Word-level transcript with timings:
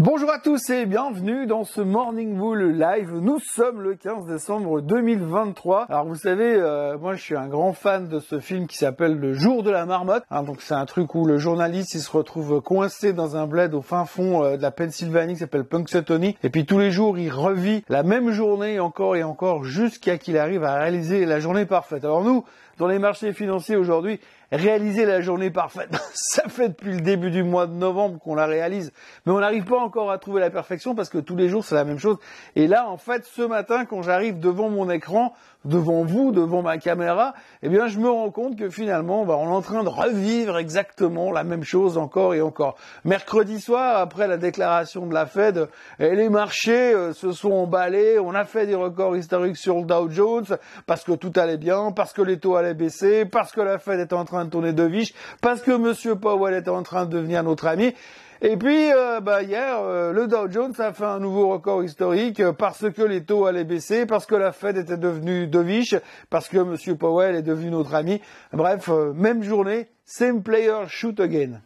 Bonjour 0.00 0.30
à 0.30 0.38
tous 0.38 0.70
et 0.70 0.86
bienvenue 0.86 1.44
dans 1.44 1.64
ce 1.64 1.82
Morning 1.82 2.34
Bull 2.34 2.70
Live. 2.70 3.12
Nous 3.20 3.38
sommes 3.38 3.82
le 3.82 3.96
15 3.96 4.24
décembre 4.24 4.80
2023. 4.80 5.84
Alors 5.90 6.06
vous 6.06 6.14
savez, 6.14 6.54
euh, 6.54 6.96
moi 6.96 7.16
je 7.16 7.20
suis 7.22 7.36
un 7.36 7.48
grand 7.48 7.74
fan 7.74 8.08
de 8.08 8.18
ce 8.18 8.40
film 8.40 8.66
qui 8.66 8.78
s'appelle 8.78 9.18
Le 9.18 9.34
Jour 9.34 9.62
de 9.62 9.70
la 9.70 9.84
Marmotte. 9.84 10.24
Hein, 10.30 10.42
donc 10.42 10.62
c'est 10.62 10.72
un 10.72 10.86
truc 10.86 11.14
où 11.14 11.26
le 11.26 11.36
journaliste 11.36 11.92
il 11.92 12.00
se 12.00 12.10
retrouve 12.10 12.62
coincé 12.62 13.12
dans 13.12 13.36
un 13.36 13.46
bled 13.46 13.74
au 13.74 13.82
fin 13.82 14.06
fond 14.06 14.42
euh, 14.42 14.56
de 14.56 14.62
la 14.62 14.70
Pennsylvanie 14.70 15.34
qui 15.34 15.40
s'appelle 15.40 15.64
Punxsutawney. 15.64 16.34
Et 16.42 16.48
puis 16.48 16.64
tous 16.64 16.78
les 16.78 16.90
jours 16.90 17.18
il 17.18 17.30
revit 17.30 17.84
la 17.90 18.02
même 18.02 18.30
journée 18.30 18.80
encore 18.80 19.16
et 19.16 19.22
encore 19.22 19.64
jusqu'à 19.64 20.16
qu'il 20.16 20.38
arrive 20.38 20.64
à 20.64 20.76
réaliser 20.76 21.26
la 21.26 21.40
journée 21.40 21.66
parfaite. 21.66 22.06
Alors 22.06 22.24
nous, 22.24 22.46
dans 22.80 22.88
les 22.88 22.98
marchés 22.98 23.34
financiers 23.34 23.76
aujourd'hui, 23.76 24.20
réaliser 24.50 25.04
la 25.04 25.20
journée 25.20 25.50
parfaite. 25.50 25.90
Ça 26.14 26.48
fait 26.48 26.70
depuis 26.70 26.94
le 26.94 27.02
début 27.02 27.30
du 27.30 27.42
mois 27.42 27.66
de 27.66 27.74
novembre 27.74 28.18
qu'on 28.18 28.34
la 28.34 28.46
réalise, 28.46 28.90
mais 29.26 29.32
on 29.32 29.40
n'arrive 29.40 29.64
pas 29.64 29.78
encore 29.78 30.10
à 30.10 30.16
trouver 30.16 30.40
la 30.40 30.48
perfection 30.48 30.94
parce 30.94 31.10
que 31.10 31.18
tous 31.18 31.36
les 31.36 31.50
jours 31.50 31.62
c'est 31.62 31.74
la 31.74 31.84
même 31.84 31.98
chose. 31.98 32.16
Et 32.56 32.66
là, 32.66 32.88
en 32.88 32.96
fait, 32.96 33.26
ce 33.26 33.42
matin, 33.42 33.84
quand 33.84 34.00
j'arrive 34.00 34.40
devant 34.40 34.70
mon 34.70 34.88
écran, 34.88 35.34
devant 35.64 36.04
vous, 36.04 36.32
devant 36.32 36.62
ma 36.62 36.78
caméra, 36.78 37.34
eh 37.62 37.68
bien, 37.68 37.86
je 37.86 37.98
me 37.98 38.08
rends 38.08 38.30
compte 38.30 38.56
que 38.56 38.70
finalement, 38.70 39.24
bah, 39.24 39.36
on 39.38 39.46
est 39.46 39.54
en 39.54 39.62
train 39.62 39.84
de 39.84 39.88
revivre 39.88 40.58
exactement 40.58 41.30
la 41.32 41.44
même 41.44 41.64
chose 41.64 41.98
encore 41.98 42.34
et 42.34 42.40
encore. 42.40 42.76
Mercredi 43.04 43.60
soir, 43.60 43.98
après 43.98 44.26
la 44.26 44.36
déclaration 44.36 45.06
de 45.06 45.14
la 45.14 45.26
Fed, 45.26 45.68
eh, 45.98 46.14
les 46.14 46.28
marchés 46.28 46.94
euh, 46.94 47.12
se 47.12 47.32
sont 47.32 47.52
emballés, 47.52 48.18
on 48.18 48.34
a 48.34 48.44
fait 48.44 48.66
des 48.66 48.74
records 48.74 49.16
historiques 49.16 49.56
sur 49.58 49.76
le 49.76 49.84
Dow 49.84 50.08
Jones 50.10 50.46
parce 50.86 51.04
que 51.04 51.12
tout 51.12 51.32
allait 51.36 51.58
bien, 51.58 51.92
parce 51.92 52.12
que 52.12 52.22
les 52.22 52.38
taux 52.38 52.56
allaient 52.56 52.74
baisser, 52.74 53.24
parce 53.24 53.52
que 53.52 53.60
la 53.60 53.78
Fed 53.78 54.00
était 54.00 54.14
en 54.14 54.24
train 54.24 54.44
de 54.44 54.50
tourner 54.50 54.72
de 54.72 54.84
viche, 54.84 55.12
parce 55.42 55.60
que 55.60 55.72
Monsieur 55.72 56.14
Powell 56.14 56.54
était 56.54 56.70
en 56.70 56.82
train 56.82 57.04
de 57.04 57.10
devenir 57.10 57.42
notre 57.42 57.66
ami. 57.66 57.94
Et 58.42 58.56
puis, 58.56 58.90
euh, 58.90 59.20
bah, 59.20 59.42
hier, 59.42 59.80
euh, 59.80 60.12
le 60.12 60.26
Dow 60.26 60.50
Jones 60.50 60.72
a 60.78 60.94
fait 60.94 61.04
un 61.04 61.18
nouveau 61.18 61.48
record 61.48 61.84
historique 61.84 62.42
parce 62.52 62.90
que 62.90 63.02
les 63.02 63.22
taux 63.22 63.44
allaient 63.44 63.64
baisser, 63.64 64.06
parce 64.06 64.24
que 64.24 64.34
la 64.34 64.52
Fed 64.52 64.78
était 64.78 64.96
devenue 64.96 65.46
dovish, 65.46 65.94
parce 66.30 66.48
que 66.48 66.56
M. 66.56 66.96
Powell 66.96 67.36
est 67.36 67.42
devenu 67.42 67.70
notre 67.70 67.94
ami. 67.94 68.22
Bref, 68.54 68.88
euh, 68.88 69.12
même 69.12 69.42
journée, 69.42 69.88
same 70.06 70.42
player 70.42 70.86
shoot 70.88 71.20
again. 71.20 71.60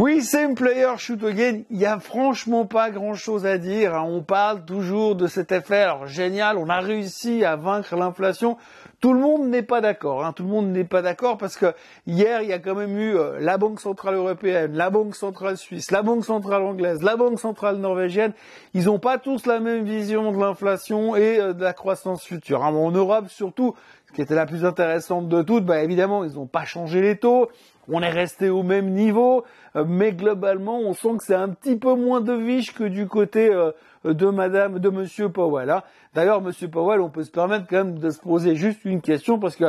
Oui, 0.00 0.22
same 0.22 0.54
player 0.54 0.96
shoot 0.96 1.24
again. 1.24 1.62
Il 1.70 1.76
y 1.76 1.84
a 1.84 1.98
franchement 1.98 2.66
pas 2.66 2.90
grand 2.90 3.14
chose 3.14 3.44
à 3.44 3.58
dire. 3.58 3.96
Hein. 3.96 4.04
On 4.06 4.22
parle 4.22 4.64
toujours 4.64 5.16
de 5.16 5.26
cet 5.26 5.50
effet. 5.50 5.78
Alors 5.78 6.06
génial, 6.06 6.56
on 6.56 6.68
a 6.68 6.78
réussi 6.78 7.44
à 7.44 7.56
vaincre 7.56 7.96
l'inflation. 7.96 8.58
Tout 9.00 9.12
le 9.12 9.18
monde 9.18 9.48
n'est 9.48 9.64
pas 9.64 9.80
d'accord. 9.80 10.24
Hein. 10.24 10.32
Tout 10.32 10.44
le 10.44 10.50
monde 10.50 10.68
n'est 10.68 10.84
pas 10.84 11.02
d'accord 11.02 11.36
parce 11.36 11.56
que 11.56 11.74
hier 12.06 12.42
il 12.42 12.48
y 12.48 12.52
a 12.52 12.60
quand 12.60 12.76
même 12.76 12.96
eu 12.96 13.16
euh, 13.16 13.40
la 13.40 13.58
Banque 13.58 13.80
centrale 13.80 14.14
européenne, 14.14 14.72
la 14.76 14.88
Banque 14.88 15.16
centrale 15.16 15.56
suisse, 15.56 15.90
la 15.90 16.02
Banque 16.02 16.24
centrale 16.24 16.62
anglaise, 16.62 17.02
la 17.02 17.16
Banque 17.16 17.40
centrale 17.40 17.78
norvégienne. 17.78 18.34
Ils 18.74 18.84
n'ont 18.84 19.00
pas 19.00 19.18
tous 19.18 19.46
la 19.46 19.58
même 19.58 19.82
vision 19.82 20.30
de 20.30 20.38
l'inflation 20.38 21.16
et 21.16 21.40
euh, 21.40 21.54
de 21.54 21.64
la 21.64 21.72
croissance 21.72 22.22
future. 22.22 22.64
Hein. 22.64 22.72
En 22.72 22.92
Europe 22.92 23.30
surtout, 23.30 23.74
ce 24.06 24.12
qui 24.12 24.22
était 24.22 24.36
la 24.36 24.46
plus 24.46 24.64
intéressante 24.64 25.28
de 25.28 25.42
toutes, 25.42 25.64
bah 25.64 25.82
évidemment 25.82 26.22
ils 26.22 26.34
n'ont 26.34 26.46
pas 26.46 26.64
changé 26.64 27.00
les 27.00 27.16
taux 27.16 27.48
on 27.88 28.02
est 28.02 28.10
resté 28.10 28.50
au 28.50 28.62
même 28.62 28.90
niveau, 28.90 29.44
euh, 29.76 29.84
mais 29.86 30.12
globalement, 30.12 30.78
on 30.78 30.92
sent 30.92 31.16
que 31.18 31.24
c'est 31.24 31.34
un 31.34 31.48
petit 31.48 31.76
peu 31.76 31.94
moins 31.94 32.20
de 32.20 32.32
viche 32.32 32.74
que 32.74 32.84
du 32.84 33.06
côté 33.06 33.52
euh, 33.52 33.72
de 34.04 34.26
Madame, 34.26 34.78
de 34.78 34.88
Monsieur 34.88 35.28
Powell. 35.28 35.70
Hein. 35.70 35.82
D'ailleurs, 36.14 36.40
Monsieur 36.40 36.68
Powell, 36.68 37.00
on 37.00 37.10
peut 37.10 37.24
se 37.24 37.30
permettre 37.30 37.66
quand 37.68 37.84
même 37.84 37.98
de 37.98 38.10
se 38.10 38.20
poser 38.20 38.56
juste 38.56 38.84
une 38.84 39.00
question 39.00 39.38
parce 39.38 39.56
que 39.56 39.64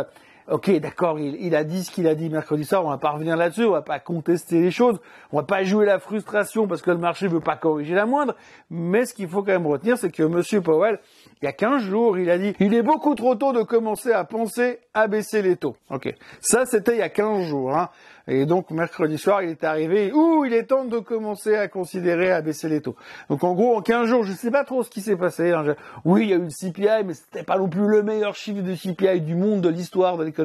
Ok, 0.51 0.71
d'accord, 0.79 1.19
il, 1.19 1.55
a 1.55 1.63
dit 1.63 1.83
ce 1.83 1.91
qu'il 1.91 2.07
a 2.07 2.15
dit 2.15 2.27
mercredi 2.27 2.65
soir, 2.65 2.83
on 2.83 2.89
va 2.89 2.97
pas 2.97 3.11
revenir 3.11 3.37
là-dessus, 3.37 3.65
on 3.65 3.71
va 3.71 3.83
pas 3.83 3.99
contester 3.99 4.59
les 4.59 4.71
choses, 4.71 4.99
on 5.31 5.37
va 5.37 5.43
pas 5.43 5.63
jouer 5.63 5.85
la 5.85 5.99
frustration 5.99 6.67
parce 6.67 6.81
que 6.81 6.89
le 6.89 6.97
marché 6.97 7.27
veut 7.27 7.39
pas 7.39 7.55
corriger 7.55 7.93
la 7.93 8.07
moindre, 8.07 8.35
mais 8.71 9.05
ce 9.05 9.13
qu'il 9.13 9.27
faut 9.27 9.43
quand 9.43 9.51
même 9.51 9.67
retenir, 9.67 9.99
c'est 9.99 10.09
que 10.09 10.23
Monsieur 10.23 10.61
Powell, 10.61 10.99
il 11.43 11.45
y 11.45 11.47
a 11.47 11.53
15 11.53 11.83
jours, 11.83 12.17
il 12.17 12.31
a 12.31 12.39
dit, 12.39 12.55
il 12.59 12.73
est 12.73 12.81
beaucoup 12.81 13.13
trop 13.13 13.35
tôt 13.35 13.53
de 13.53 13.61
commencer 13.61 14.11
à 14.11 14.23
penser 14.23 14.79
à 14.95 15.07
baisser 15.07 15.43
les 15.43 15.55
taux. 15.55 15.75
Ok, 15.91 16.11
ça 16.41 16.65
c'était 16.65 16.93
il 16.93 16.99
y 16.99 17.03
a 17.03 17.09
15 17.09 17.45
jours, 17.45 17.77
hein. 17.77 17.89
Et 18.31 18.45
donc 18.45 18.69
mercredi 18.69 19.17
soir, 19.17 19.41
il 19.41 19.49
est 19.49 19.63
arrivé, 19.63 20.11
ouh, 20.11 20.45
il 20.45 20.53
est 20.53 20.65
temps 20.65 20.85
de 20.85 20.99
commencer 20.99 21.55
à 21.55 21.67
considérer 21.67 22.31
à 22.31 22.41
baisser 22.41 22.69
les 22.69 22.79
taux. 22.79 22.95
Donc 23.27 23.43
en 23.43 23.55
gros, 23.55 23.75
en 23.75 23.81
15 23.81 24.07
jours, 24.07 24.23
je 24.23 24.33
sais 24.33 24.51
pas 24.51 24.63
trop 24.63 24.83
ce 24.83 24.89
qui 24.91 25.01
s'est 25.01 25.15
passé. 25.15 25.51
Hein. 25.51 25.75
Oui, 26.05 26.23
il 26.23 26.29
y 26.29 26.33
a 26.33 26.35
eu 26.35 26.43
le 26.43 26.49
CPI, 26.49 27.05
mais 27.05 27.15
c'était 27.15 27.43
pas 27.43 27.57
non 27.57 27.67
plus 27.67 27.87
le 27.87 28.03
meilleur 28.03 28.35
chiffre 28.35 28.61
de 28.61 28.75
CPI 28.75 29.21
du 29.21 29.35
monde, 29.35 29.61
de 29.61 29.69
l'histoire 29.69 30.15
de 30.17 30.23
l'économie. 30.25 30.38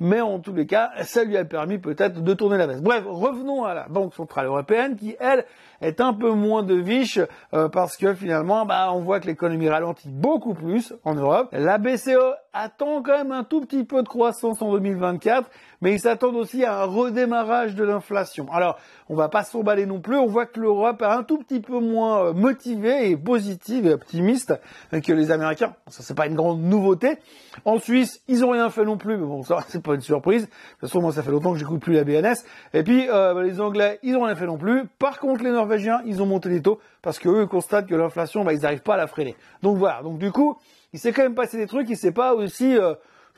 Mais 0.00 0.20
en 0.20 0.38
tous 0.38 0.52
les 0.54 0.66
cas, 0.66 0.90
ça 1.02 1.24
lui 1.24 1.36
a 1.36 1.44
permis 1.44 1.78
peut-être 1.78 2.22
de 2.22 2.34
tourner 2.34 2.58
la 2.58 2.66
veste. 2.66 2.82
Bref, 2.82 3.04
revenons 3.06 3.64
à 3.64 3.74
la 3.74 3.86
Banque 3.88 4.14
Centrale 4.14 4.46
Européenne 4.46 4.96
qui, 4.96 5.16
elle, 5.20 5.44
est 5.80 6.00
un 6.00 6.12
peu 6.12 6.30
moins 6.30 6.62
de 6.62 6.74
viche 6.74 7.20
euh, 7.54 7.68
parce 7.68 7.96
que 7.96 8.14
finalement, 8.14 8.66
bah, 8.66 8.90
on 8.92 9.00
voit 9.00 9.20
que 9.20 9.26
l'économie 9.26 9.68
ralentit 9.68 10.08
beaucoup 10.08 10.54
plus 10.54 10.94
en 11.04 11.14
Europe. 11.14 11.48
La 11.52 11.78
BCE 11.78 12.16
attend 12.52 13.02
quand 13.02 13.16
même 13.16 13.32
un 13.32 13.44
tout 13.44 13.60
petit 13.60 13.84
peu 13.84 14.02
de 14.02 14.08
croissance 14.08 14.62
en 14.62 14.72
2024, 14.72 15.50
mais 15.82 15.92
ils 15.92 16.00
s'attendent 16.00 16.36
aussi 16.36 16.64
à 16.64 16.80
un 16.80 16.84
redémarrage 16.84 17.74
de 17.74 17.84
l'inflation. 17.84 18.46
Alors, 18.52 18.78
on 19.08 19.14
va 19.14 19.28
pas 19.28 19.44
s'emballer 19.44 19.86
non 19.86 20.00
plus. 20.00 20.16
On 20.16 20.26
voit 20.26 20.46
que 20.46 20.58
l'Europe 20.58 21.02
est 21.02 21.06
un 21.06 21.22
tout 21.22 21.38
petit 21.38 21.60
peu 21.60 21.78
moins 21.78 22.26
euh, 22.26 22.32
motivée 22.32 23.10
et 23.10 23.16
positive 23.16 23.86
et 23.86 23.92
optimiste 23.92 24.54
que 24.90 25.12
les 25.12 25.30
Américains. 25.30 25.74
Ça, 25.88 26.02
c'est 26.02 26.16
pas 26.16 26.26
une 26.26 26.34
grande 26.34 26.62
nouveauté. 26.62 27.18
En 27.64 27.78
Suisse, 27.78 28.22
ils 28.28 28.44
ont 28.44 28.50
rien 28.50 28.70
fait 28.70 28.84
non 28.84 28.96
plus, 28.96 29.16
mais 29.16 29.26
bon, 29.26 29.42
ça, 29.42 29.58
c'est 29.68 29.82
pas 29.82 29.94
une 29.94 30.00
surprise. 30.00 30.42
De 30.42 30.48
toute 30.48 30.80
façon, 30.88 31.00
moi, 31.00 31.12
ça 31.12 31.22
fait 31.22 31.30
longtemps 31.30 31.52
que 31.52 31.58
j'écoute 31.58 31.80
plus 31.80 31.94
la 31.94 32.04
BNS. 32.04 32.36
Et 32.72 32.82
puis, 32.82 33.08
euh, 33.08 33.42
les 33.42 33.60
Anglais, 33.60 33.98
ils 34.02 34.16
ont 34.16 34.22
rien 34.22 34.34
fait 34.34 34.46
non 34.46 34.58
plus. 34.58 34.86
Par 34.98 35.20
contre, 35.20 35.44
les 35.44 35.50
Norvégiens, 35.66 36.00
ils 36.06 36.22
ont 36.22 36.26
monté 36.26 36.48
les 36.48 36.62
taux 36.62 36.78
parce 37.02 37.18
qu'eux, 37.18 37.42
ils 37.42 37.48
constatent 37.48 37.86
que 37.86 37.94
l'inflation, 37.94 38.44
bah, 38.44 38.52
ils 38.52 38.60
n'arrivent 38.60 38.82
pas 38.82 38.94
à 38.94 38.96
la 38.96 39.08
freiner. 39.08 39.34
Donc 39.62 39.76
voilà. 39.76 40.00
Donc 40.02 40.18
du 40.18 40.30
coup, 40.30 40.56
il 40.92 41.00
s'est 41.00 41.12
quand 41.12 41.22
même 41.22 41.34
passé 41.34 41.56
des 41.56 41.66
trucs. 41.66 41.90
Il 41.90 41.96
s'est 41.96 42.12
pas 42.12 42.34
aussi 42.34 42.78
euh, 42.78 42.94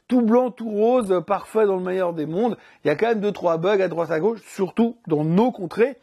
tout 0.09 0.21
blanc, 0.21 0.51
tout 0.51 0.69
rose, 0.69 1.23
parfait 1.27 1.65
dans 1.65 1.77
le 1.77 1.83
meilleur 1.83 2.13
des 2.13 2.27
mondes. 2.27 2.59
Il 2.85 2.89
y 2.89 2.91
a 2.91 2.97
quand 2.97 3.07
même 3.07 3.21
deux, 3.21 3.33
trois 3.33 3.57
bugs 3.57 3.81
à 3.81 3.89
droite 3.89 4.11
à 4.11 4.21
gauche, 4.21 4.41
surtout 4.47 4.99
dans 5.07 5.25
nos 5.25 5.51
contrées. 5.51 5.97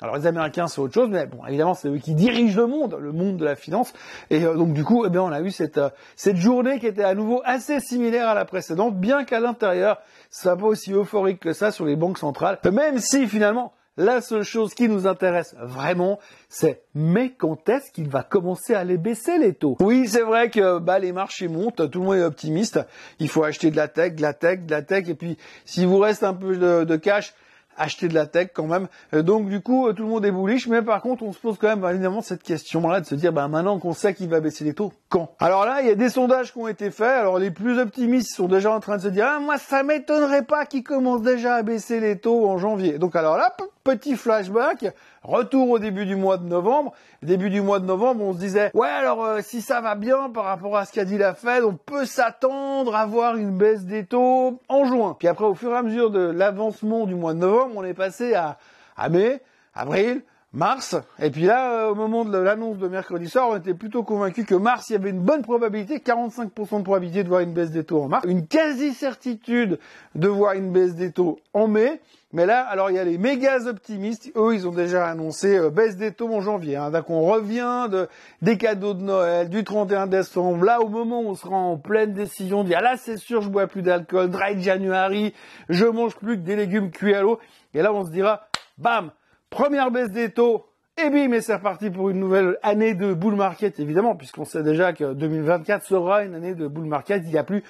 Alors 0.00 0.16
les 0.16 0.26
Américains 0.26 0.66
c'est 0.66 0.80
autre 0.80 0.94
chose, 0.94 1.08
mais 1.10 1.26
bon 1.26 1.46
évidemment 1.46 1.74
c'est 1.74 1.86
eux 1.86 1.98
qui 1.98 2.16
dirigent 2.16 2.56
le 2.56 2.66
monde, 2.66 2.96
le 2.98 3.12
monde 3.12 3.36
de 3.36 3.44
la 3.44 3.54
finance. 3.54 3.92
Et 4.30 4.44
euh, 4.44 4.56
donc 4.56 4.72
du 4.72 4.82
coup, 4.82 5.04
eh 5.06 5.10
bien 5.10 5.22
on 5.22 5.30
a 5.30 5.40
eu 5.40 5.52
cette 5.52 5.78
euh, 5.78 5.90
cette 6.16 6.38
journée 6.38 6.80
qui 6.80 6.88
était 6.88 7.04
à 7.04 7.14
nouveau 7.14 7.40
assez 7.44 7.78
similaire 7.78 8.28
à 8.28 8.34
la 8.34 8.44
précédente, 8.44 8.96
bien 8.96 9.22
qu'à 9.24 9.38
l'intérieur, 9.38 9.98
ça 10.28 10.42
soit 10.42 10.56
pas 10.56 10.66
aussi 10.66 10.92
euphorique 10.92 11.38
que 11.38 11.52
ça 11.52 11.70
sur 11.70 11.84
les 11.84 11.94
banques 11.94 12.18
centrales. 12.18 12.58
Même 12.64 12.98
si 12.98 13.28
finalement 13.28 13.72
la 13.96 14.20
seule 14.20 14.42
chose 14.42 14.74
qui 14.74 14.88
nous 14.88 15.06
intéresse 15.06 15.54
vraiment, 15.60 16.18
c'est 16.48 16.82
mais 16.94 17.30
quand 17.30 17.68
est-ce 17.68 17.90
qu'il 17.90 18.08
va 18.08 18.22
commencer 18.22 18.74
à 18.74 18.84
les 18.84 18.98
baisser 18.98 19.38
les 19.38 19.54
taux? 19.54 19.76
Oui, 19.80 20.08
c'est 20.08 20.22
vrai 20.22 20.50
que 20.50 20.78
bah, 20.78 20.98
les 20.98 21.12
marchés 21.12 21.48
montent, 21.48 21.90
tout 21.90 22.00
le 22.00 22.06
monde 22.06 22.16
est 22.16 22.24
optimiste. 22.24 22.80
Il 23.18 23.28
faut 23.28 23.44
acheter 23.44 23.70
de 23.70 23.76
la 23.76 23.88
tech, 23.88 24.14
de 24.14 24.22
la 24.22 24.32
tech, 24.32 24.60
de 24.60 24.70
la 24.70 24.82
tech, 24.82 25.08
et 25.08 25.14
puis 25.14 25.36
s'il 25.64 25.86
vous 25.86 25.98
reste 25.98 26.22
un 26.22 26.34
peu 26.34 26.56
de 26.56 26.96
cash, 26.96 27.34
acheter 27.76 28.08
de 28.08 28.14
la 28.14 28.26
tech 28.26 28.48
quand 28.54 28.66
même. 28.66 28.88
Euh, 29.14 29.22
donc 29.22 29.48
du 29.48 29.60
coup, 29.60 29.86
euh, 29.86 29.92
tout 29.92 30.02
le 30.02 30.08
monde 30.08 30.24
est 30.24 30.32
bullish, 30.32 30.66
mais 30.68 30.82
par 30.82 31.00
contre, 31.00 31.22
on 31.22 31.32
se 31.32 31.38
pose 31.38 31.56
quand 31.58 31.68
même 31.68 31.84
évidemment 31.90 32.20
cette 32.20 32.42
question-là 32.42 33.00
de 33.00 33.06
se 33.06 33.14
dire, 33.14 33.32
bah 33.32 33.48
maintenant 33.48 33.78
qu'on 33.78 33.94
sait 33.94 34.14
qu'il 34.14 34.28
va 34.28 34.40
baisser 34.40 34.64
les 34.64 34.74
taux, 34.74 34.92
quand? 35.08 35.34
Alors 35.38 35.64
là, 35.64 35.80
il 35.82 35.88
y 35.88 35.90
a 35.90 35.94
des 35.94 36.08
sondages 36.08 36.52
qui 36.52 36.58
ont 36.58 36.68
été 36.68 36.90
faits. 36.90 37.08
Alors 37.08 37.38
les 37.38 37.50
plus 37.50 37.78
optimistes 37.78 38.34
sont 38.34 38.48
déjà 38.48 38.72
en 38.72 38.80
train 38.80 38.96
de 38.96 39.02
se 39.02 39.08
dire, 39.08 39.26
ah 39.28 39.40
moi 39.40 39.58
ça 39.58 39.82
m'étonnerait 39.82 40.44
pas 40.44 40.66
qu'ils 40.66 40.84
commencent 40.84 41.22
déjà 41.22 41.56
à 41.56 41.62
baisser 41.62 42.00
les 42.00 42.18
taux 42.18 42.48
en 42.48 42.58
janvier. 42.58 42.98
Donc 42.98 43.16
alors 43.16 43.36
là, 43.36 43.54
petit 43.84 44.16
flashback, 44.16 44.86
retour 45.22 45.70
au 45.70 45.78
début 45.78 46.06
du 46.06 46.16
mois 46.16 46.38
de 46.38 46.44
novembre. 46.44 46.92
Début 47.22 47.50
du 47.50 47.60
mois 47.60 47.78
de 47.78 47.84
novembre, 47.84 48.22
on 48.24 48.32
se 48.32 48.38
disait, 48.38 48.70
ouais 48.74 48.88
alors 48.88 49.24
euh, 49.24 49.40
si 49.42 49.60
ça 49.60 49.80
va 49.80 49.94
bien 49.94 50.30
par 50.30 50.44
rapport 50.44 50.76
à 50.76 50.84
ce 50.84 50.92
qu'a 50.92 51.04
dit 51.04 51.18
la 51.18 51.34
Fed, 51.34 51.64
on 51.64 51.74
peut 51.74 52.04
s'attendre 52.04 52.94
à 52.94 53.06
voir 53.06 53.36
une 53.36 53.56
baisse 53.56 53.84
des 53.84 54.04
taux 54.04 54.60
en 54.68 54.84
juin. 54.84 55.16
Puis 55.18 55.28
après, 55.28 55.44
au 55.44 55.54
fur 55.54 55.72
et 55.72 55.76
à 55.76 55.82
mesure 55.82 56.10
de 56.10 56.20
l'avancement 56.20 57.06
du 57.06 57.14
mois 57.14 57.34
de 57.34 57.38
novembre, 57.38 57.74
on 57.76 57.84
est 57.84 57.94
passé 57.94 58.34
à, 58.34 58.58
à 58.96 59.08
mai, 59.08 59.40
avril, 59.74 60.22
mars. 60.52 60.96
Et 61.18 61.30
puis 61.30 61.42
là, 61.42 61.86
euh, 61.86 61.90
au 61.90 61.94
moment 61.94 62.24
de 62.24 62.36
l'annonce 62.36 62.78
de 62.78 62.88
mercredi 62.88 63.28
soir, 63.28 63.48
on 63.50 63.56
était 63.56 63.74
plutôt 63.74 64.02
convaincu 64.02 64.44
que 64.44 64.54
mars, 64.54 64.90
il 64.90 64.94
y 64.94 64.96
avait 64.96 65.10
une 65.10 65.20
bonne 65.20 65.42
probabilité, 65.42 65.98
45% 65.98 66.78
de 66.78 66.82
probabilité 66.82 67.24
de 67.24 67.28
voir 67.28 67.40
une 67.40 67.52
baisse 67.52 67.70
des 67.70 67.84
taux 67.84 68.02
en 68.02 68.08
mars, 68.08 68.24
une 68.26 68.46
quasi-certitude 68.46 69.78
de 70.14 70.28
voir 70.28 70.54
une 70.54 70.72
baisse 70.72 70.94
des 70.94 71.12
taux 71.12 71.38
en 71.54 71.68
mai. 71.68 72.00
Mais 72.34 72.46
là, 72.46 72.62
alors 72.62 72.90
il 72.90 72.96
y 72.96 72.98
a 72.98 73.04
les 73.04 73.18
méga 73.18 73.66
optimistes, 73.66 74.32
eux 74.36 74.54
ils 74.54 74.66
ont 74.66 74.72
déjà 74.72 75.06
annoncé 75.06 75.58
euh, 75.58 75.68
baisse 75.68 75.96
des 75.96 76.12
taux 76.12 76.32
en 76.32 76.40
janvier. 76.40 76.76
Hein. 76.76 76.90
Donc 76.90 77.10
on 77.10 77.22
revient 77.26 77.88
de, 77.90 78.08
des 78.40 78.56
cadeaux 78.56 78.94
de 78.94 79.02
Noël, 79.02 79.50
du 79.50 79.64
31 79.64 80.06
décembre, 80.06 80.64
là 80.64 80.80
au 80.80 80.88
moment 80.88 81.20
où 81.20 81.28
on 81.28 81.34
sera 81.34 81.56
en 81.56 81.76
pleine 81.76 82.14
décision 82.14 82.62
de 82.62 82.68
dire 82.68 82.78
ah, 82.80 82.82
là 82.82 82.96
c'est 82.96 83.18
sûr 83.18 83.42
je 83.42 83.50
bois 83.50 83.66
plus 83.66 83.82
d'alcool, 83.82 84.30
dry 84.30 84.58
January, 84.62 85.34
je 85.68 85.84
mange 85.84 86.16
plus 86.16 86.36
que 86.36 86.42
des 86.42 86.56
légumes 86.56 86.90
cuits 86.90 87.14
à 87.14 87.20
l'eau. 87.20 87.38
Et 87.74 87.82
là 87.82 87.92
on 87.92 88.06
se 88.06 88.10
dira, 88.10 88.46
bam, 88.78 89.10
première 89.52 89.90
baisse 89.90 90.10
des 90.10 90.30
taux, 90.30 90.64
et 90.96 91.10
bim, 91.10 91.32
et 91.32 91.40
c'est 91.40 91.54
reparti 91.54 91.90
pour 91.90 92.10
une 92.10 92.18
nouvelle 92.18 92.58
année 92.62 92.94
de 92.94 93.12
bull 93.12 93.34
market, 93.34 93.78
évidemment, 93.78 94.16
puisqu'on 94.16 94.44
sait 94.44 94.62
déjà 94.62 94.92
que 94.92 95.12
2024 95.12 95.84
sera 95.84 96.24
une 96.24 96.34
année 96.34 96.54
de 96.54 96.66
bull 96.66 96.86
market. 96.86 97.22
Il 97.24 97.30
n'y 97.30 97.38
a 97.38 97.44
plus 97.44 97.62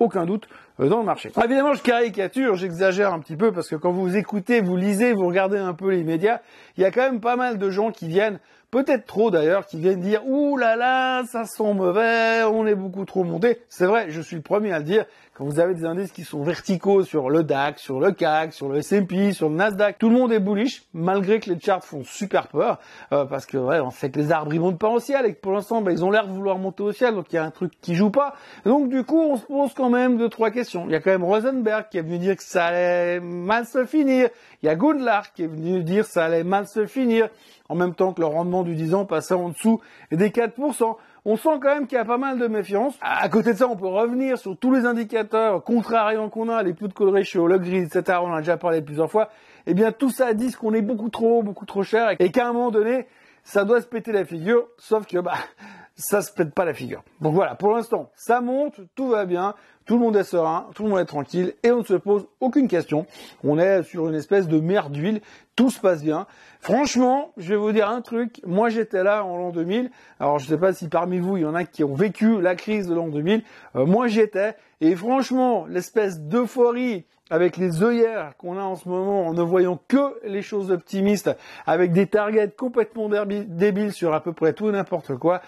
aucun 0.00 0.26
doute 0.26 0.48
euh, 0.80 0.88
dans 0.88 0.98
le 0.98 1.04
marché. 1.04 1.30
évidemment, 1.42 1.74
je 1.74 1.82
caricature, 1.82 2.56
j'exagère 2.56 3.12
un 3.12 3.20
petit 3.20 3.36
peu 3.36 3.52
parce 3.52 3.68
que 3.68 3.76
quand 3.76 3.92
vous 3.92 4.16
écoutez, 4.16 4.60
vous 4.60 4.76
lisez, 4.76 5.12
vous 5.12 5.26
regardez 5.26 5.58
un 5.58 5.74
peu 5.74 5.90
les 5.90 6.04
médias, 6.04 6.40
il 6.76 6.82
y 6.82 6.86
a 6.86 6.90
quand 6.90 7.02
même 7.02 7.20
pas 7.20 7.36
mal 7.36 7.58
de 7.58 7.70
gens 7.70 7.90
qui 7.90 8.08
viennent 8.08 8.40
peut-être 8.70 9.06
trop 9.06 9.30
d'ailleurs, 9.30 9.66
qui 9.66 9.78
viennent 9.78 10.00
dire 10.00 10.26
ouh 10.26 10.56
là 10.56 10.76
là, 10.76 11.24
ça 11.24 11.44
sent 11.44 11.72
mauvais, 11.74 12.42
on 12.44 12.66
est 12.66 12.74
beaucoup 12.74 13.04
trop 13.04 13.24
monté. 13.24 13.60
C'est 13.68 13.86
vrai, 13.86 14.10
je 14.10 14.20
suis 14.20 14.36
le 14.36 14.42
premier 14.42 14.72
à 14.72 14.78
le 14.78 14.84
dire. 14.84 15.06
Quand 15.34 15.44
vous 15.44 15.60
avez 15.60 15.72
des 15.72 15.84
indices 15.84 16.10
qui 16.10 16.24
sont 16.24 16.42
verticaux 16.42 17.04
sur 17.04 17.30
le 17.30 17.44
DAX, 17.44 17.80
sur 17.80 18.00
le 18.00 18.10
CAC, 18.10 18.52
sur 18.52 18.68
le 18.68 18.78
S&P, 18.78 19.32
sur 19.32 19.48
le 19.48 19.54
Nasdaq, 19.54 19.96
tout 19.96 20.10
le 20.10 20.16
monde 20.16 20.32
est 20.32 20.40
bullish, 20.40 20.82
malgré 20.92 21.38
que 21.38 21.48
les 21.48 21.60
charts 21.60 21.84
font 21.84 22.02
super 22.02 22.48
peur, 22.48 22.80
euh, 23.12 23.24
parce 23.24 23.46
que 23.46 23.56
ouais, 23.56 23.78
on 23.78 23.90
sait 23.90 24.10
que 24.10 24.18
les 24.18 24.32
arbres 24.32 24.52
ils 24.52 24.58
montent 24.58 24.80
pas 24.80 24.88
au 24.88 24.98
ciel 24.98 25.26
et 25.26 25.34
que 25.34 25.40
pour 25.40 25.52
l'instant, 25.52 25.80
bah, 25.80 25.92
ils 25.92 26.04
ont 26.04 26.10
l'air 26.10 26.26
de 26.26 26.32
vouloir 26.32 26.58
monter 26.58 26.82
au 26.82 26.90
ciel, 26.90 27.14
donc 27.14 27.26
il 27.32 27.36
y 27.36 27.38
a 27.38 27.44
un 27.44 27.52
truc 27.52 27.72
qui 27.80 27.94
joue 27.94 28.10
pas. 28.10 28.34
Donc 28.64 28.88
du 28.88 29.04
coup, 29.04 29.20
on 29.20 29.36
se 29.36 29.46
pose 29.46 29.72
quand 29.74 29.90
même 29.90 30.18
deux 30.18 30.28
trois 30.28 30.50
questions. 30.50 30.86
Il 30.86 30.92
y 30.92 30.96
a 30.96 31.00
quand 31.00 31.12
même 31.12 31.24
Rosenberg 31.24 31.86
qui 31.88 31.98
est 31.98 32.02
venu 32.02 32.18
dire 32.18 32.36
que 32.36 32.42
ça 32.42 32.66
allait 32.66 33.20
mal 33.20 33.64
se 33.64 33.84
finir. 33.84 34.30
Il 34.64 34.66
y 34.66 34.68
a 34.68 34.74
Gundlach 34.74 35.32
qui 35.36 35.44
est 35.44 35.46
venu 35.46 35.84
dire 35.84 36.04
que 36.04 36.10
ça 36.10 36.24
allait 36.24 36.42
mal 36.42 36.66
se 36.66 36.84
finir 36.86 37.28
en 37.68 37.74
même 37.74 37.94
temps 37.94 38.12
que 38.12 38.20
le 38.20 38.26
rendement 38.26 38.62
du 38.62 38.74
10 38.74 38.94
ans 38.94 39.04
passait 39.04 39.34
en 39.34 39.50
dessous 39.50 39.80
des 40.10 40.30
4%. 40.30 40.96
On 41.24 41.36
sent 41.36 41.58
quand 41.60 41.74
même 41.74 41.86
qu'il 41.86 41.96
y 41.96 42.00
a 42.00 42.04
pas 42.04 42.16
mal 42.16 42.38
de 42.38 42.46
méfiance. 42.46 42.94
À 43.02 43.28
côté 43.28 43.52
de 43.52 43.58
ça, 43.58 43.68
on 43.68 43.76
peut 43.76 43.86
revenir 43.86 44.38
sur 44.38 44.56
tous 44.56 44.72
les 44.72 44.86
indicateurs 44.86 45.62
contrariants 45.62 46.30
qu'on 46.30 46.48
a, 46.48 46.62
les 46.62 46.72
put 46.72 46.88
call 46.88 47.10
ratio, 47.10 47.46
le 47.46 47.58
grid, 47.58 47.84
etc. 47.84 48.18
On 48.22 48.30
en 48.30 48.34
a 48.34 48.40
déjà 48.40 48.56
parlé 48.56 48.80
plusieurs 48.80 49.10
fois. 49.10 49.28
Eh 49.66 49.74
bien, 49.74 49.92
tout 49.92 50.10
ça 50.10 50.32
dit 50.32 50.52
qu'on 50.52 50.72
est 50.72 50.82
beaucoup 50.82 51.10
trop, 51.10 51.42
beaucoup 51.42 51.66
trop 51.66 51.82
cher 51.82 52.14
et 52.18 52.30
qu'à 52.30 52.48
un 52.48 52.52
moment 52.52 52.70
donné, 52.70 53.06
ça 53.44 53.64
doit 53.64 53.82
se 53.82 53.86
péter 53.86 54.12
la 54.12 54.24
figure. 54.24 54.68
Sauf 54.78 55.06
que, 55.06 55.18
bah, 55.18 55.34
ça 55.96 56.22
se 56.22 56.32
pète 56.32 56.54
pas 56.54 56.64
la 56.64 56.72
figure. 56.72 57.02
Donc 57.20 57.34
voilà, 57.34 57.54
pour 57.54 57.74
l'instant, 57.74 58.10
ça 58.14 58.40
monte, 58.40 58.80
tout 58.94 59.08
va 59.08 59.26
bien, 59.26 59.54
tout 59.88 59.94
le 59.94 60.00
monde 60.00 60.16
est 60.16 60.24
serein, 60.24 60.66
tout 60.74 60.84
le 60.84 60.90
monde 60.90 61.00
est 61.00 61.06
tranquille 61.06 61.54
et 61.62 61.72
on 61.72 61.78
ne 61.78 61.84
se 61.84 61.94
pose 61.94 62.28
aucune 62.40 62.68
question. 62.68 63.06
On 63.42 63.58
est 63.58 63.82
sur 63.82 64.06
une 64.06 64.14
espèce 64.14 64.46
de 64.46 64.60
mer 64.60 64.90
d'huile, 64.90 65.22
tout 65.56 65.70
se 65.70 65.80
passe 65.80 66.04
bien. 66.04 66.26
Franchement, 66.60 67.32
je 67.38 67.48
vais 67.48 67.56
vous 67.56 67.72
dire 67.72 67.88
un 67.88 68.02
truc, 68.02 68.42
moi 68.46 68.68
j'étais 68.68 69.02
là 69.02 69.24
en 69.24 69.38
l'an 69.38 69.48
2000, 69.48 69.90
alors 70.20 70.38
je 70.40 70.44
ne 70.44 70.50
sais 70.50 70.58
pas 70.58 70.74
si 70.74 70.88
parmi 70.88 71.20
vous 71.20 71.38
il 71.38 71.44
y 71.44 71.46
en 71.46 71.54
a 71.54 71.64
qui 71.64 71.84
ont 71.84 71.94
vécu 71.94 72.38
la 72.38 72.54
crise 72.54 72.86
de 72.86 72.94
l'an 72.94 73.08
2000, 73.08 73.42
euh, 73.76 73.86
moi 73.86 74.08
j'y 74.08 74.20
étais, 74.20 74.56
et 74.82 74.94
franchement, 74.94 75.64
l'espèce 75.66 76.20
d'euphorie 76.20 77.06
avec 77.30 77.56
les 77.56 77.82
œillères 77.82 78.36
qu'on 78.36 78.58
a 78.58 78.62
en 78.62 78.76
ce 78.76 78.90
moment 78.90 79.26
en 79.26 79.32
ne 79.32 79.42
voyant 79.42 79.80
que 79.88 80.20
les 80.22 80.42
choses 80.42 80.70
optimistes, 80.70 81.30
avec 81.66 81.92
des 81.92 82.06
targets 82.06 82.50
complètement 82.50 83.08
débiles 83.08 83.94
sur 83.94 84.12
à 84.12 84.22
peu 84.22 84.34
près 84.34 84.52
tout 84.52 84.70
n'importe 84.70 85.16
quoi, 85.16 85.40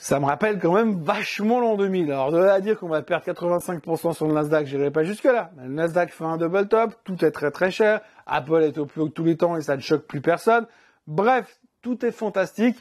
ça 0.00 0.20
me 0.20 0.26
rappelle 0.26 0.60
quand 0.60 0.72
même 0.72 1.02
vachement 1.02 1.58
l'an 1.58 1.76
2000. 1.76 2.12
Alors 2.12 2.30
de 2.30 2.38
là 2.38 2.54
à 2.54 2.60
dire 2.60 2.78
qu'on 2.78 2.88
va 2.88 3.02
perdre 3.02 3.26
85% 3.26 4.14
sur 4.14 4.28
le 4.28 4.32
Nasdaq, 4.32 4.66
j'irai 4.66 4.92
pas 4.92 5.02
jusque 5.02 5.24
là. 5.24 5.50
Le 5.60 5.68
Nasdaq 5.68 6.10
fait 6.10 6.24
un 6.24 6.36
double 6.36 6.68
top, 6.68 6.94
tout 7.02 7.24
est 7.24 7.32
très 7.32 7.50
très 7.50 7.72
cher, 7.72 8.00
Apple 8.24 8.62
est 8.62 8.78
au 8.78 8.86
plus 8.86 9.02
haut 9.02 9.08
de 9.08 9.12
tous 9.12 9.24
les 9.24 9.36
temps 9.36 9.56
et 9.56 9.60
ça 9.60 9.74
ne 9.74 9.80
choque 9.80 10.06
plus 10.06 10.20
personne. 10.20 10.66
Bref, 11.08 11.58
tout 11.82 12.06
est 12.06 12.12
fantastique. 12.12 12.76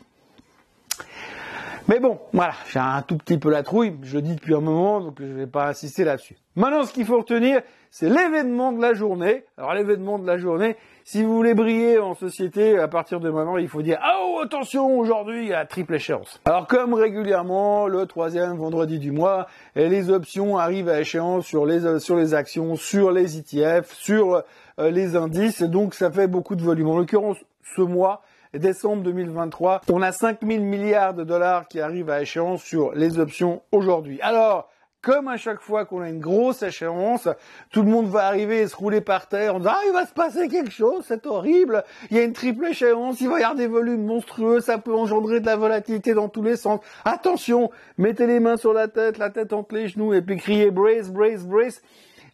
Mais 1.87 1.99
bon, 1.99 2.19
voilà, 2.33 2.53
j'ai 2.69 2.79
un 2.79 3.01
tout 3.01 3.17
petit 3.17 3.39
peu 3.39 3.49
la 3.49 3.63
trouille, 3.63 3.97
je 4.03 4.17
le 4.17 4.21
dis 4.21 4.35
depuis 4.35 4.53
un 4.53 4.61
moment, 4.61 4.99
donc 4.99 5.15
je 5.19 5.25
ne 5.25 5.33
vais 5.33 5.47
pas 5.47 5.69
insister 5.69 6.03
là-dessus. 6.03 6.37
Maintenant, 6.55 6.83
ce 6.83 6.93
qu'il 6.93 7.05
faut 7.05 7.17
retenir, 7.17 7.61
c'est 7.91 8.09
l'événement 8.09 8.71
de 8.71 8.81
la 8.81 8.93
journée. 8.93 9.43
Alors 9.57 9.73
l'événement 9.73 10.19
de 10.19 10.27
la 10.27 10.37
journée, 10.37 10.75
si 11.03 11.23
vous 11.23 11.33
voulez 11.33 11.53
briller 11.53 11.99
en 11.99 12.15
société, 12.15 12.77
à 12.77 12.87
partir 12.87 13.19
de 13.19 13.29
maintenant, 13.29 13.57
il 13.57 13.67
faut 13.67 13.81
dire 13.81 13.99
ah 14.01 14.19
oh 14.21 14.41
attention, 14.43 14.99
aujourd'hui 14.99 15.43
il 15.43 15.49
y 15.49 15.53
a 15.53 15.65
triple 15.65 15.95
échéance. 15.95 16.41
Alors 16.45 16.67
comme 16.67 16.93
régulièrement, 16.93 17.87
le 17.87 18.05
troisième 18.05 18.55
vendredi 18.57 18.99
du 18.99 19.11
mois, 19.11 19.47
les 19.75 20.09
options 20.09 20.57
arrivent 20.57 20.89
à 20.89 20.99
échéance 20.99 21.45
sur 21.45 21.65
les 21.65 21.99
sur 21.99 22.15
les 22.15 22.33
actions, 22.33 22.75
sur 22.75 23.11
les 23.11 23.37
ETF, 23.37 23.93
sur 23.93 24.43
euh, 24.79 24.91
les 24.91 25.15
indices, 25.15 25.63
donc 25.63 25.93
ça 25.93 26.11
fait 26.11 26.27
beaucoup 26.27 26.55
de 26.55 26.61
volume. 26.61 26.89
En 26.89 26.97
l'occurrence, 26.97 27.37
ce 27.75 27.81
mois, 27.81 28.21
décembre 28.53 29.03
2023, 29.03 29.81
on 29.91 30.01
a 30.01 30.11
5000 30.11 30.61
milliards 30.61 31.13
de 31.13 31.23
dollars 31.23 31.67
qui 31.67 31.79
arrivent 31.79 32.09
à 32.09 32.21
échéance 32.21 32.63
sur 32.63 32.93
les 32.93 33.19
options 33.19 33.61
aujourd'hui. 33.71 34.19
Alors, 34.21 34.69
comme 35.07 35.29
à 35.29 35.37
chaque 35.37 35.61
fois 35.61 35.85
qu'on 35.85 36.01
a 36.01 36.09
une 36.09 36.19
grosse 36.19 36.63
échéance, 36.63 37.29
tout 37.71 37.81
le 37.81 37.89
monde 37.89 38.09
va 38.09 38.25
arriver 38.25 38.59
et 38.59 38.67
se 38.67 38.75
rouler 38.75 38.99
par 38.99 39.29
terre 39.29 39.55
en 39.55 39.59
disant 39.59 39.71
ah 39.73 39.81
il 39.87 39.93
va 39.93 40.05
se 40.05 40.11
passer 40.11 40.49
quelque 40.49 40.69
chose, 40.69 41.05
c'est 41.07 41.25
horrible, 41.25 41.85
il 42.11 42.17
y 42.17 42.19
a 42.19 42.23
une 42.23 42.33
triple 42.33 42.65
échéance, 42.65 43.21
il 43.21 43.29
va 43.29 43.39
y 43.39 43.43
avoir 43.43 43.55
des 43.55 43.67
volumes 43.67 44.03
monstrueux, 44.05 44.59
ça 44.59 44.79
peut 44.79 44.93
engendrer 44.93 45.39
de 45.39 45.45
la 45.45 45.55
volatilité 45.55 46.13
dans 46.13 46.27
tous 46.27 46.43
les 46.43 46.57
sens. 46.57 46.81
Attention, 47.05 47.71
mettez 47.97 48.27
les 48.27 48.41
mains 48.41 48.57
sur 48.57 48.73
la 48.73 48.89
tête, 48.89 49.17
la 49.17 49.29
tête 49.29 49.53
entre 49.53 49.75
les 49.75 49.87
genoux 49.87 50.13
et 50.13 50.21
puis 50.21 50.35
criez 50.35 50.71
brace, 50.71 51.09
brace, 51.09 51.45
brace. 51.45 51.81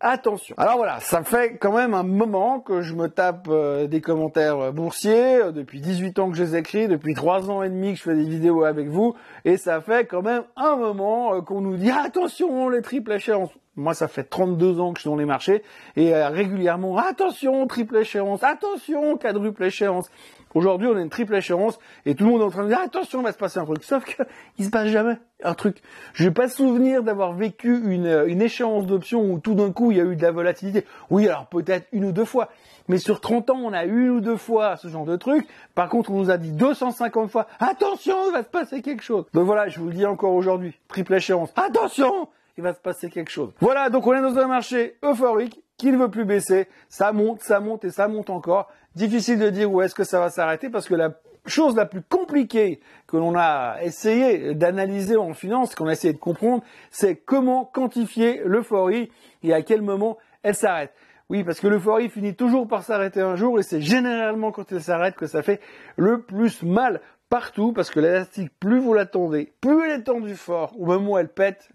Attention. 0.06 0.54
Alors 0.58 0.76
voilà, 0.76 1.00
ça 1.00 1.24
fait 1.24 1.56
quand 1.56 1.72
même 1.72 1.94
un 1.94 2.04
moment 2.04 2.60
que 2.60 2.82
je 2.82 2.94
me 2.94 3.08
tape 3.08 3.48
euh, 3.48 3.88
des 3.88 4.02
commentaires 4.02 4.60
euh, 4.60 4.72
boursiers, 4.74 5.36
euh, 5.38 5.52
depuis 5.54 5.80
18 5.80 6.20
ans 6.20 6.30
que 6.30 6.36
je 6.36 6.44
les 6.44 6.58
écris, 6.58 6.90
depuis 6.90 7.14
3 7.14 7.50
ans 7.50 7.64
et 7.64 7.70
demi 7.70 7.94
que 7.94 8.00
je 8.00 8.04
fais 8.04 8.16
des 8.16 8.26
vidéos 8.26 8.66
avec 8.66 8.90
vous, 8.90 9.16
et 9.46 9.56
ça 9.56 9.80
fait 9.80 10.06
quand 10.06 10.22
même 10.22 10.44
un 10.58 10.76
moment 10.76 11.42
qu'on 11.42 11.62
nous 11.62 11.78
dit 11.78 11.90
attention 11.90 12.68
les 12.68 12.82
triples 12.82 13.14
échéances. 13.14 13.52
Moi, 13.76 13.96
ça 13.96 14.08
fait 14.08 14.24
32 14.24 14.80
ans 14.80 14.94
que 14.94 15.00
je 15.00 15.02
suis 15.02 15.10
dans 15.10 15.16
les 15.16 15.26
marchés 15.26 15.64
et 15.96 16.14
régulièrement, 16.14 16.96
attention, 16.98 17.66
triple 17.66 17.98
échéance, 17.98 18.44
attention, 18.44 19.18
quadruple 19.18 19.64
échéance. 19.64 20.12
Aujourd'hui, 20.54 20.88
on 20.88 20.96
a 20.96 21.02
une 21.02 21.10
triple 21.10 21.34
échéance 21.34 21.80
et 22.06 22.14
tout 22.14 22.26
le 22.26 22.32
monde 22.32 22.42
est 22.42 22.46
en 22.46 22.50
train 22.52 22.64
de 22.64 22.68
dire 22.68 22.80
attention, 22.80 23.22
il 23.22 23.24
va 23.24 23.32
se 23.32 23.38
passer 23.38 23.58
un 23.58 23.66
truc. 23.66 23.84
Sauf 23.84 24.06
que 24.06 24.22
il 24.60 24.66
se 24.66 24.70
passe 24.70 24.90
jamais 24.90 25.18
un 25.44 25.56
truc. 25.56 25.82
Je 26.14 26.26
n'ai 26.26 26.32
pas 26.32 26.48
souvenir 26.48 27.02
d'avoir 27.02 27.34
vécu 27.34 27.82
une, 27.84 28.26
une 28.28 28.44
échéance 28.44 28.86
d'options 28.86 29.24
où 29.24 29.40
tout 29.40 29.56
d'un 29.56 29.72
coup 29.72 29.92
il 29.92 29.98
y 29.98 30.02
a 30.02 30.04
eu 30.04 30.16
de 30.16 30.22
la 30.22 30.32
volatilité. 30.32 30.86
Oui, 31.10 31.28
alors 31.28 31.48
peut-être 31.48 31.88
une 31.92 32.06
ou 32.06 32.12
deux 32.12 32.26
fois. 32.26 32.50
Mais 32.88 33.00
sur 33.00 33.22
30 33.22 33.50
ans, 33.50 33.60
on 33.64 33.74
a 33.74 33.86
une 33.86 34.10
ou 34.10 34.22
deux 34.22 34.38
fois 34.38 34.78
ce 34.78 34.88
genre 34.88 35.06
de 35.06 35.16
truc. 35.16 35.48
Par 35.74 35.90
contre, 35.90 36.12
on 36.12 36.20
nous 36.20 36.30
a 36.30 36.38
dit 36.38 36.52
250 36.52 37.32
fois 37.32 37.48
attention, 37.60 38.16
il 38.28 38.34
va 38.34 38.44
se 38.44 38.50
passer 38.50 38.84
quelque 38.84 39.04
chose. 39.04 39.26
Donc 39.34 39.46
voilà, 39.46 39.68
je 39.68 39.80
vous 39.80 39.88
le 39.88 39.94
dis 39.94 40.06
encore 40.06 40.34
aujourd'hui, 40.34 40.78
triple 40.88 41.16
échéance. 41.16 41.50
Attention, 41.56 42.28
il 42.58 42.64
va 42.64 42.74
se 42.74 42.80
passer 42.80 43.10
quelque 43.10 43.32
chose. 43.32 43.52
Voilà, 43.60 43.90
donc 43.90 44.06
on 44.06 44.14
est 44.14 44.22
dans 44.22 44.38
un 44.38 44.48
marché 44.48 44.98
euphorique 45.04 45.62
qui 45.78 45.92
ne 45.92 45.98
veut 45.98 46.10
plus 46.10 46.26
baisser. 46.26 46.68
Ça 46.90 47.12
monte, 47.12 47.42
ça 47.42 47.60
monte 47.60 47.86
et 47.86 47.90
ça 47.90 48.08
monte 48.08 48.30
encore. 48.30 48.70
Difficile 48.96 49.40
de 49.40 49.50
dire 49.50 49.72
où 49.72 49.82
est-ce 49.82 49.96
que 49.96 50.04
ça 50.04 50.20
va 50.20 50.30
s'arrêter 50.30 50.70
parce 50.70 50.88
que 50.88 50.94
la 50.96 51.16
chose 51.46 51.76
la 51.76 51.86
plus 51.86 52.02
compliquée 52.02 52.80
que 53.08 53.18
l'on 53.18 53.36
a 53.36 53.78
essayé 53.82 54.54
d'analyser 54.54 55.18
en 55.18 55.34
finance, 55.34 55.76
qu'on 55.76 55.88
a 55.88 55.94
essayé 55.94 56.14
de 56.14 56.20
comprendre, 56.20 56.64
c'est 56.90 57.16
comment 57.16 57.66
quantifier 57.66 58.42
l'euphorie 58.46 59.12
et 59.42 59.54
à 59.54 59.62
quel 59.62 59.82
moment 59.82 60.18
elle 60.44 60.56
s'arrête. 60.56 60.94
Oui, 61.30 61.44
parce 61.44 61.60
que 61.60 61.68
l'euphorie 61.68 62.10
finit 62.10 62.36
toujours 62.36 62.68
par 62.68 62.84
s'arrêter 62.84 63.22
un 63.22 63.36
jour 63.36 63.60
et 63.60 63.64
c'est 63.64 63.82
généralement 63.82 64.52
quand 64.52 64.72
elle 64.72 64.84
s'arrête 64.84 65.16
que 65.16 65.26
ça 65.26 65.42
fait 65.42 65.60
le 65.98 66.22
plus 66.22 66.64
mal 66.64 67.02
partout 67.30 67.74
parce 67.74 67.90
que 67.90 68.00
l'élastique, 68.00 68.52
plus 68.60 68.80
vous 68.80 68.94
l'attendez, 68.94 69.54
plus 69.60 69.84
elle 69.86 70.02
est 70.02 70.04
tendue 70.04 70.36
fort, 70.36 70.74
au 70.78 70.86
moment 70.86 71.14
où 71.14 71.18
elle 71.18 71.30
pète, 71.30 71.70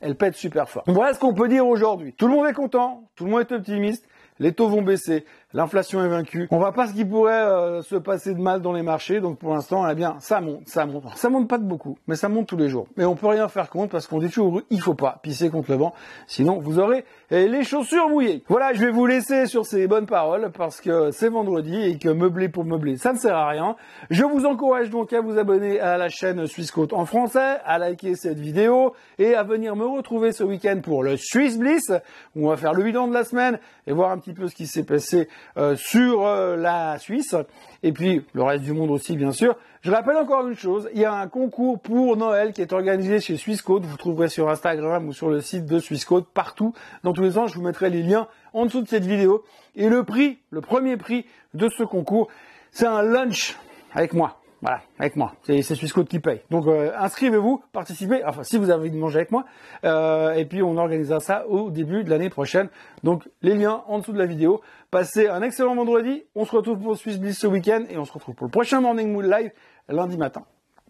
elle 0.00 0.16
pète 0.16 0.34
super 0.34 0.68
fort. 0.68 0.84
Voilà 0.86 1.14
ce 1.14 1.18
qu'on 1.18 1.34
peut 1.34 1.48
dire 1.48 1.66
aujourd'hui. 1.66 2.14
Tout 2.14 2.28
le 2.28 2.34
monde 2.34 2.46
est 2.46 2.52
content, 2.52 3.04
tout 3.16 3.24
le 3.24 3.30
monde 3.30 3.40
est 3.40 3.52
optimiste, 3.52 4.06
les 4.38 4.52
taux 4.52 4.68
vont 4.68 4.82
baisser, 4.82 5.24
l'inflation 5.52 6.04
est 6.04 6.08
vaincue. 6.08 6.48
On 6.50 6.58
va 6.58 6.72
pas 6.72 6.86
ce 6.86 6.92
qui 6.92 7.04
pourrait 7.04 7.32
euh, 7.32 7.82
se 7.82 7.96
passer 7.96 8.34
de 8.34 8.40
mal 8.40 8.60
dans 8.60 8.72
les 8.72 8.82
marchés, 8.82 9.20
donc 9.20 9.38
pour 9.38 9.52
l'instant, 9.52 9.88
eh 9.88 9.94
bien, 9.94 10.16
ça 10.20 10.40
monte, 10.40 10.66
ça 10.66 10.86
monte. 10.86 11.04
Ça 11.16 11.28
monte 11.28 11.48
pas 11.48 11.58
de 11.58 11.64
beaucoup, 11.64 11.98
mais 12.06 12.16
ça 12.16 12.28
monte 12.28 12.46
tous 12.46 12.56
les 12.56 12.68
jours. 12.68 12.86
Mais 12.96 13.04
on 13.04 13.16
peut 13.16 13.26
rien 13.26 13.48
faire 13.48 13.70
contre 13.70 13.92
parce 13.92 14.06
qu'on 14.06 14.18
dit 14.18 14.28
toujours, 14.28 14.62
il 14.70 14.80
faut 14.80 14.94
pas 14.94 15.18
pisser 15.22 15.50
contre 15.50 15.70
le 15.70 15.76
vent, 15.76 15.94
sinon 16.26 16.58
vous 16.58 16.78
aurez 16.78 17.04
les 17.30 17.64
chaussures 17.64 18.08
mouillées. 18.08 18.42
Voilà, 18.48 18.72
je 18.72 18.84
vais 18.84 18.90
vous 18.90 19.06
laisser 19.06 19.46
sur 19.46 19.66
ces 19.66 19.86
bonnes 19.86 20.06
paroles 20.06 20.50
parce 20.56 20.80
que 20.80 21.10
c'est 21.12 21.28
vendredi 21.28 21.80
et 21.80 21.98
que 21.98 22.08
meubler 22.08 22.48
pour 22.48 22.64
meubler, 22.64 22.96
ça 22.96 23.12
ne 23.12 23.18
sert 23.18 23.36
à 23.36 23.48
rien. 23.48 23.76
Je 24.10 24.24
vous 24.24 24.46
encourage 24.46 24.90
donc 24.90 25.12
à 25.12 25.20
vous 25.20 25.38
abonner 25.38 25.80
à 25.80 25.96
la 25.96 26.08
chaîne 26.08 26.46
Swissquote 26.46 26.92
en 26.92 27.06
français, 27.06 27.58
à 27.64 27.78
liker 27.78 28.14
cette 28.16 28.38
vidéo 28.38 28.94
et 29.18 29.34
à 29.34 29.42
venir 29.42 29.76
me 29.76 29.86
retrouver 29.86 30.32
ce 30.32 30.44
week-end 30.44 30.80
pour 30.82 31.02
le 31.02 31.16
Swiss 31.16 31.58
Bliss 31.58 31.92
où 32.36 32.46
on 32.46 32.50
va 32.50 32.56
faire 32.56 32.74
le 32.74 32.82
bilan 32.82 33.08
de 33.08 33.14
la 33.14 33.24
semaine 33.24 33.58
et 33.86 33.92
voir 33.92 34.10
un 34.10 34.18
petit 34.18 34.32
peu 34.32 34.48
ce 34.48 34.54
qui 34.54 34.66
s'est 34.66 34.84
passé 34.84 35.28
euh, 35.56 35.76
sur 35.76 36.26
euh, 36.26 36.56
la 36.56 36.98
Suisse 36.98 37.34
et 37.82 37.92
puis 37.92 38.24
le 38.32 38.42
reste 38.42 38.64
du 38.64 38.72
monde 38.72 38.90
aussi 38.90 39.16
bien 39.16 39.32
sûr. 39.32 39.56
Je 39.82 39.90
rappelle 39.90 40.16
encore 40.16 40.46
une 40.46 40.56
chose, 40.56 40.88
il 40.92 41.00
y 41.00 41.04
a 41.04 41.14
un 41.14 41.26
concours 41.28 41.80
pour 41.80 42.16
Noël 42.16 42.52
qui 42.52 42.60
est 42.60 42.72
organisé 42.72 43.20
chez 43.20 43.36
Swissquote, 43.36 43.84
vous 43.84 43.96
trouverez 43.96 44.28
sur 44.28 44.48
Instagram 44.50 45.08
ou 45.08 45.12
sur 45.12 45.30
le 45.30 45.40
site 45.40 45.64
de 45.66 45.78
Swissquote 45.78 46.28
partout. 46.32 46.74
Dans 47.02 47.12
tous 47.12 47.22
les 47.22 47.32
sens, 47.32 47.50
je 47.50 47.56
vous 47.56 47.64
mettrai 47.64 47.88
les 47.88 48.02
liens 48.02 48.28
en 48.52 48.66
dessous 48.66 48.82
de 48.82 48.88
cette 48.88 49.06
vidéo. 49.06 49.44
Et 49.76 49.88
le 49.88 50.04
prix, 50.04 50.38
le 50.50 50.60
premier 50.60 50.96
prix 50.96 51.24
de 51.54 51.68
ce 51.68 51.82
concours, 51.82 52.28
c'est 52.72 52.86
un 52.86 53.02
lunch 53.02 53.56
avec 53.94 54.12
moi. 54.12 54.39
Voilà, 54.62 54.82
avec 54.98 55.16
moi. 55.16 55.32
C'est 55.42 55.62
Swissquote 55.62 56.08
qui 56.08 56.20
paye. 56.20 56.42
Donc 56.50 56.66
euh, 56.66 56.92
inscrivez-vous, 56.98 57.62
participez, 57.72 58.22
enfin 58.26 58.42
si 58.42 58.58
vous 58.58 58.70
avez 58.70 58.80
envie 58.80 58.90
de 58.90 58.96
manger 58.96 59.20
avec 59.20 59.30
moi, 59.30 59.46
euh, 59.84 60.34
et 60.34 60.44
puis 60.44 60.62
on 60.62 60.76
organisera 60.76 61.20
ça 61.20 61.46
au 61.48 61.70
début 61.70 62.04
de 62.04 62.10
l'année 62.10 62.28
prochaine. 62.28 62.68
Donc 63.02 63.28
les 63.40 63.54
liens 63.54 63.82
en 63.86 63.98
dessous 63.98 64.12
de 64.12 64.18
la 64.18 64.26
vidéo. 64.26 64.60
Passez 64.90 65.28
un 65.28 65.40
excellent 65.42 65.74
vendredi, 65.76 66.24
on 66.34 66.44
se 66.44 66.54
retrouve 66.54 66.78
pour 66.78 66.96
Swiss 66.96 67.18
Bliss 67.18 67.38
ce 67.38 67.46
week-end, 67.46 67.84
et 67.88 67.96
on 67.96 68.04
se 68.04 68.12
retrouve 68.12 68.34
pour 68.34 68.46
le 68.46 68.50
prochain 68.50 68.80
Morning 68.80 69.10
Mood 69.12 69.24
Live 69.24 69.52
lundi 69.88 70.18
matin. 70.18 70.44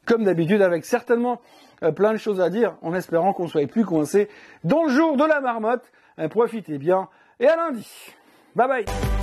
comme 0.06 0.24
d'habitude, 0.24 0.62
avec 0.62 0.84
certainement 0.84 1.40
euh, 1.82 1.92
plein 1.92 2.12
de 2.12 2.18
choses 2.18 2.40
à 2.40 2.50
dire, 2.50 2.76
en 2.82 2.94
espérant 2.94 3.32
qu'on 3.32 3.46
soit 3.46 3.66
plus 3.68 3.84
coincé 3.84 4.28
dans 4.64 4.84
le 4.84 4.90
jour 4.90 5.16
de 5.16 5.24
la 5.24 5.40
marmotte. 5.40 5.92
profitez 6.30 6.78
bien 6.78 7.08
et 7.38 7.46
à 7.46 7.56
lundi. 7.56 7.86
Bye 8.56 8.68
bye 8.68 9.19